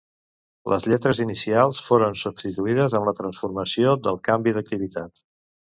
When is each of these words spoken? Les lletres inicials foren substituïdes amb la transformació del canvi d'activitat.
Les 0.71 0.87
lletres 0.91 1.21
inicials 1.25 1.81
foren 1.89 2.17
substituïdes 2.23 2.99
amb 3.01 3.11
la 3.11 3.17
transformació 3.21 3.97
del 4.09 4.23
canvi 4.31 4.57
d'activitat. 4.59 5.29